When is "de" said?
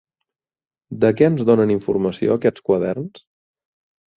1.03-1.11